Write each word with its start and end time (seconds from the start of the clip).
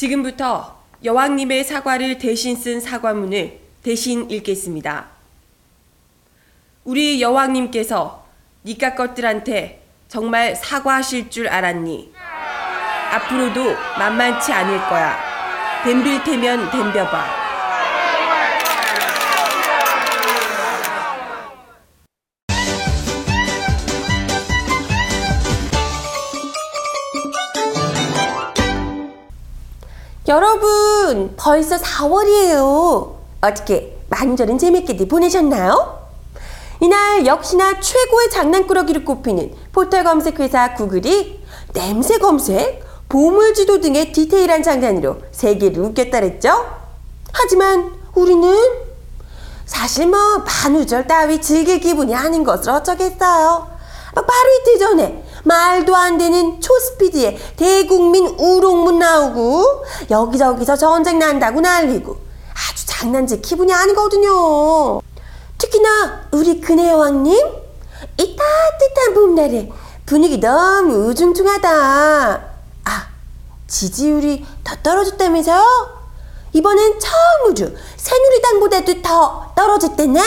지금부터 0.00 0.78
여왕님의 1.04 1.62
사과를 1.62 2.16
대신 2.16 2.56
쓴 2.56 2.80
사과문을 2.80 3.60
대신 3.82 4.30
읽겠습니다. 4.30 5.08
우리 6.84 7.20
여왕님께서 7.20 8.24
니까 8.64 8.94
것들한테 8.94 9.82
정말 10.08 10.56
사과하실 10.56 11.28
줄 11.28 11.48
알았니? 11.48 12.14
앞으로도 13.12 13.76
만만치 13.98 14.50
않을 14.50 14.78
거야. 14.88 15.18
댐빌 15.84 16.24
테면 16.24 16.70
댐벼봐. 16.70 17.39
여러분, 30.30 31.34
벌써 31.36 31.76
4월이에요. 31.76 33.14
어떻게 33.40 33.98
만절은 34.10 34.58
재밌게들 34.58 35.08
보내셨나요? 35.08 35.98
이날 36.80 37.26
역시나 37.26 37.80
최고의 37.80 38.30
장난꾸러기를 38.30 39.04
꼽히는 39.04 39.52
포털 39.72 40.04
검색 40.04 40.38
회사 40.38 40.72
구글이 40.74 41.44
냄새 41.72 42.18
검색, 42.18 42.84
보물 43.08 43.54
지도 43.54 43.80
등의 43.80 44.12
디테일한 44.12 44.62
장난으로 44.62 45.16
세계를 45.32 45.82
웃겼다랬죠? 45.82 46.64
하지만 47.32 47.92
우리는 48.14 48.56
사실 49.66 50.06
뭐 50.06 50.44
만우절 50.44 51.08
따위 51.08 51.40
즐길 51.40 51.80
기분이 51.80 52.14
아닌 52.14 52.44
것을 52.44 52.70
어쩌겠어요. 52.70 53.66
바로 54.14 54.50
이틀 54.60 54.78
전에 54.78 55.24
말도 55.42 55.96
안 55.96 56.18
되는 56.18 56.60
초스피드의 56.60 57.36
대국민 57.56 58.26
우롱문 58.26 59.00
나오고 59.00 59.69
여기저기서 60.10 60.76
전쟁 60.76 61.18
난다고 61.18 61.60
난리고 61.60 62.16
아주 62.52 62.86
장난질 62.86 63.42
기분이 63.42 63.72
아니거든요. 63.72 65.00
특히나 65.58 66.22
우리 66.32 66.60
근혜 66.60 66.90
여왕님 66.90 67.34
이 68.18 68.36
따뜻한 68.36 69.14
봄날에 69.14 69.70
분위기 70.06 70.38
너무 70.38 71.08
우중충하다. 71.08 71.70
아 72.84 73.08
지지율이 73.66 74.44
더 74.64 74.76
떨어졌다면서요? 74.82 76.00
이번엔 76.52 76.98
처음으로 76.98 77.76
새누리당보다도 77.96 79.02
더 79.02 79.52
떨어졌대네? 79.54 80.20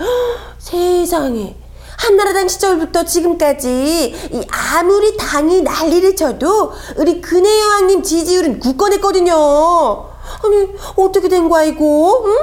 헉, 0.00 0.08
세상에 0.58 1.61
한나라당 2.02 2.48
시절부터 2.48 3.04
지금까지 3.04 4.12
이 4.32 4.46
아무리 4.50 5.16
당이 5.16 5.62
난리를 5.62 6.16
쳐도 6.16 6.72
우리 6.96 7.20
근혜 7.20 7.60
여왕님 7.60 8.02
지지율은 8.02 8.58
굳건했거든요. 8.58 9.32
아니 9.32 10.68
어떻게 10.96 11.28
된 11.28 11.48
거야 11.48 11.62
이거? 11.62 12.24
응? 12.26 12.36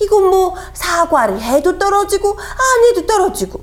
이건 0.00 0.30
뭐 0.30 0.54
사과를 0.72 1.40
해도 1.40 1.78
떨어지고 1.78 2.30
안 2.38 2.84
해도 2.90 3.04
떨어지고. 3.04 3.60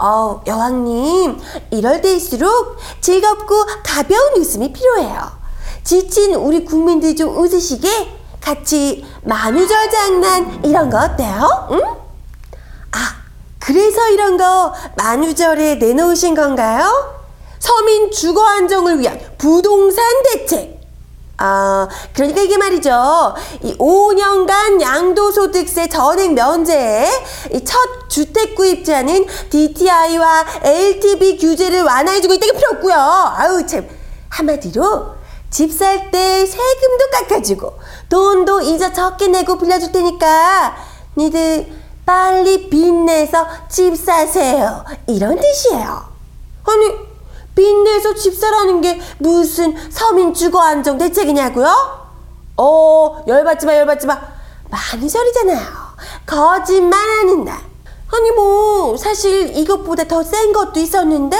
어 0.00 0.42
여왕님 0.44 1.38
이럴 1.70 2.00
때일수록 2.00 2.76
즐겁고 3.00 3.54
가벼운 3.84 4.32
웃음이 4.36 4.72
필요해요. 4.72 5.30
지친 5.84 6.34
우리 6.34 6.64
국민들 6.64 7.14
좀 7.14 7.38
웃으시게 7.38 7.88
같이 8.40 9.04
만우절 9.22 9.90
장난 9.90 10.64
이런 10.64 10.90
거 10.90 10.98
어때요? 10.98 11.68
응? 11.70 11.99
아 13.70 13.72
그래서 13.72 14.08
이런 14.08 14.36
거 14.36 14.74
만우절에 14.96 15.76
내놓으신 15.76 16.34
건가요? 16.34 16.90
서민 17.60 18.10
주거 18.10 18.44
안정을 18.44 18.98
위한 18.98 19.20
부동산 19.38 20.04
대책. 20.24 20.80
아, 21.42 21.88
그러니까 22.12 22.42
이게 22.42 22.58
말이죠. 22.58 23.34
이 23.62 23.74
5년간 23.78 24.80
양도소득세 24.80 25.88
전액 25.88 26.34
면제에 26.34 27.08
이첫 27.54 28.10
주택 28.10 28.54
구입자는 28.56 29.26
DTI와 29.48 30.44
LTV 30.62 31.38
규제를 31.38 31.82
완화해주고 31.82 32.34
있다는 32.34 32.52
게 32.52 32.58
필요 32.58 32.70
없고요. 32.72 32.94
아유, 32.94 33.66
참. 33.66 33.88
한마디로 34.28 35.14
집 35.50 35.72
살 35.72 36.10
때 36.10 36.46
세금도 36.46 37.10
깎아주고 37.12 37.72
돈도 38.08 38.60
이자 38.60 38.92
적게 38.92 39.26
내고 39.28 39.58
빌려줄 39.58 39.90
테니까 39.92 40.76
니들 41.16 41.79
빨리 42.10 42.68
빚내서 42.68 43.46
집 43.68 43.96
사세요. 43.96 44.84
이런 45.06 45.38
뜻이에요. 45.38 46.02
아니, 46.64 46.92
빚내서 47.54 48.14
집 48.14 48.34
사라는 48.34 48.80
게 48.80 49.00
무슨 49.18 49.76
서민 49.92 50.34
주거 50.34 50.60
안정 50.60 50.98
대책이냐고요? 50.98 51.68
어, 52.56 53.24
열받지 53.28 53.64
마, 53.64 53.76
열받지 53.76 54.08
마. 54.08 54.20
만우절이잖아요. 54.70 55.66
거짓말 56.26 56.98
하는 56.98 57.44
날. 57.44 57.60
아니, 58.12 58.30
뭐, 58.32 58.96
사실 58.96 59.56
이것보다 59.56 60.02
더 60.08 60.24
센 60.24 60.52
것도 60.52 60.80
있었는데, 60.80 61.38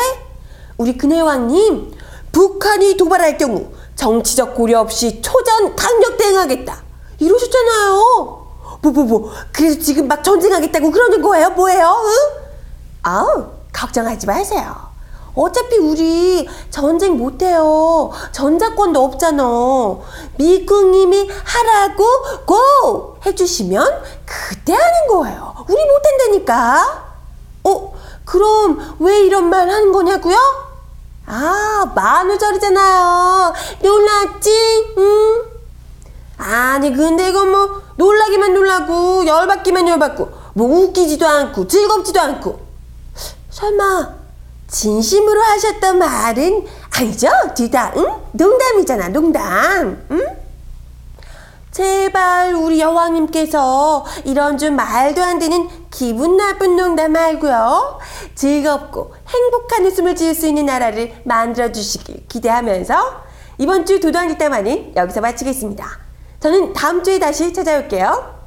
우리 0.79 0.97
근혜왕님, 0.97 1.95
북한이 2.31 2.97
도발할 2.97 3.39
경우 3.39 3.73
정치적 3.97 4.55
고려 4.55 4.79
없이 4.79 5.21
초전 5.21 5.75
강력 5.75 6.17
대응하겠다. 6.17 6.81
이러셨잖아요. 7.19 8.40
뭐, 8.83 8.93
뭐, 8.93 9.05
뭐. 9.05 9.33
그래서 9.53 9.79
지금 9.81 10.09
막 10.09 10.23
전쟁하겠다고 10.23 10.91
그러는 10.91 11.23
거예요? 11.23 11.51
뭐예요? 11.51 11.97
응? 12.05 12.41
아우, 13.03 13.47
걱정하지 13.73 14.27
마세요. 14.27 14.91
어차피 15.35 15.77
우리 15.79 16.49
전쟁 16.71 17.17
못해요. 17.17 18.11
전자권도 18.33 19.03
없잖아. 19.05 19.45
미국님이 20.37 21.31
하라고 21.45 22.05
고! 22.47 23.17
해주시면 23.25 24.03
그때 24.25 24.73
하는 24.73 25.07
거예요. 25.09 25.55
우리 25.69 25.77
못한다니까. 25.87 27.11
어, 27.65 27.95
그럼 28.25 28.97
왜 28.99 29.21
이런 29.21 29.51
말 29.51 29.69
하는 29.69 29.93
거냐고요? 29.93 30.37
아, 31.27 31.93
만우절이잖아요. 31.95 33.53
놀랐지? 33.83 34.95
응? 34.99 35.43
아니 36.39 36.93
근데 36.93 37.29
이건 37.29 37.51
뭐 37.51 37.83
놀라기만 38.00 38.55
놀라고 38.55 39.27
열받기만 39.27 39.87
열받고 39.87 40.28
뭐 40.55 40.66
웃기지도 40.69 41.27
않고 41.27 41.69
즐겁지도 41.69 42.19
않고 42.19 42.59
설마 43.50 44.15
진심으로 44.69 45.43
하셨던 45.43 45.99
말은 45.99 46.66
아니죠? 46.97 47.28
뒤다 47.55 47.93
응? 47.97 48.06
농담이잖아 48.33 49.09
농담 49.09 50.03
응? 50.10 50.27
제발 51.71 52.55
우리 52.55 52.81
여왕님께서 52.81 54.06
이런 54.25 54.56
좀 54.56 54.77
말도 54.77 55.22
안 55.22 55.39
되는 55.39 55.69
기분 55.91 56.39
나쁜 56.39 56.77
농담 56.77 57.12
말고요 57.12 57.99
즐겁고 58.34 59.15
행복한 59.28 59.84
웃음을 59.84 60.16
지을 60.16 60.34
수 60.34 60.47
있는 60.47 60.66
나라를 60.66 61.12
만들어 61.25 61.71
주시길 61.71 62.28
기대하면서 62.28 63.31
이번 63.59 63.84
주 63.84 64.00
도도한 64.00 64.28
뒷담화는 64.28 64.94
여기서 64.97 65.21
마치겠습니다. 65.21 66.09
저는 66.41 66.73
다음 66.73 67.03
주에 67.03 67.19
다시 67.19 67.53
찾아올게요. 67.53 68.40